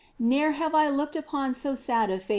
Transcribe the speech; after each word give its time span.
Ne'er 0.17 0.53
have 0.53 0.73
I 0.73 0.89
looked 0.89 1.15
upon 1.15 1.53
so 1.53 1.75
sad 1.75 2.09
a 2.09 2.19
fate. 2.19 2.29